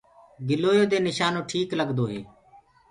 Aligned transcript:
گِلوليٚ 0.47 0.89
دي 0.91 0.97
نِشانو 1.07 1.41
ٽيڪ 1.49 1.69
لگدو 1.79 2.05
هي۔ 2.11 2.21